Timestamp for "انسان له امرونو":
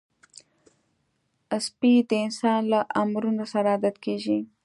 2.25-3.45